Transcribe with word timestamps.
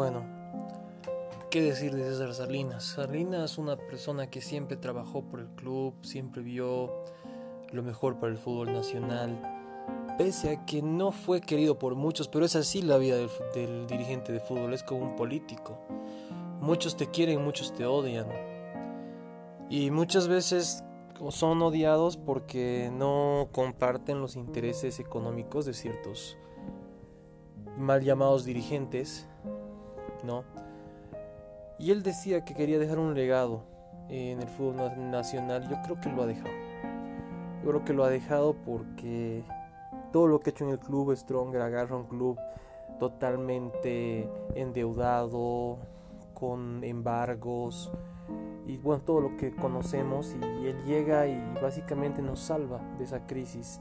Bueno, 0.00 0.24
¿qué 1.50 1.60
decir 1.60 1.94
de 1.94 2.04
César 2.04 2.32
Salinas? 2.32 2.84
Salinas 2.84 3.52
es 3.52 3.58
una 3.58 3.76
persona 3.76 4.30
que 4.30 4.40
siempre 4.40 4.78
trabajó 4.78 5.20
por 5.20 5.40
el 5.40 5.48
club, 5.48 5.92
siempre 6.00 6.40
vio 6.40 7.04
lo 7.70 7.82
mejor 7.82 8.18
para 8.18 8.32
el 8.32 8.38
fútbol 8.38 8.72
nacional, 8.72 9.38
pese 10.16 10.54
a 10.54 10.64
que 10.64 10.80
no 10.80 11.12
fue 11.12 11.42
querido 11.42 11.78
por 11.78 11.96
muchos, 11.96 12.28
pero 12.28 12.46
es 12.46 12.56
así 12.56 12.80
la 12.80 12.96
vida 12.96 13.18
del, 13.18 13.28
del 13.54 13.86
dirigente 13.88 14.32
de 14.32 14.40
fútbol, 14.40 14.72
es 14.72 14.82
como 14.82 15.02
un 15.02 15.16
político. 15.16 15.78
Muchos 16.62 16.96
te 16.96 17.08
quieren, 17.08 17.44
muchos 17.44 17.74
te 17.74 17.84
odian. 17.84 18.28
Y 19.68 19.90
muchas 19.90 20.28
veces 20.28 20.82
son 21.28 21.60
odiados 21.60 22.16
porque 22.16 22.90
no 22.90 23.50
comparten 23.52 24.22
los 24.22 24.36
intereses 24.36 24.98
económicos 24.98 25.66
de 25.66 25.74
ciertos 25.74 26.38
mal 27.76 28.02
llamados 28.02 28.44
dirigentes, 28.44 29.26
¿no? 30.24 30.44
Y 31.78 31.90
él 31.90 32.02
decía 32.02 32.44
que 32.44 32.54
quería 32.54 32.78
dejar 32.78 32.98
un 32.98 33.14
legado 33.14 33.62
en 34.08 34.40
el 34.40 34.48
fútbol 34.48 35.10
nacional. 35.10 35.68
Yo 35.68 35.76
creo 35.82 36.00
que 36.00 36.10
lo 36.10 36.22
ha 36.22 36.26
dejado. 36.26 36.54
Yo 37.62 37.70
creo 37.70 37.84
que 37.84 37.92
lo 37.92 38.04
ha 38.04 38.10
dejado 38.10 38.54
porque 38.54 39.44
todo 40.12 40.26
lo 40.26 40.40
que 40.40 40.50
ha 40.50 40.52
hecho 40.52 40.64
en 40.64 40.70
el 40.70 40.78
club, 40.78 41.14
Stronger 41.16 41.62
agarra 41.62 41.96
un 41.96 42.04
club 42.04 42.38
totalmente 42.98 44.28
endeudado, 44.54 45.78
con 46.40 46.82
embargos 46.82 47.92
y 48.66 48.78
bueno, 48.78 49.02
todo 49.02 49.20
lo 49.20 49.36
que 49.36 49.54
conocemos 49.54 50.34
y 50.62 50.66
él 50.66 50.76
llega 50.86 51.26
y 51.26 51.38
básicamente 51.62 52.22
nos 52.22 52.40
salva 52.40 52.80
de 52.98 53.04
esa 53.04 53.26
crisis 53.26 53.80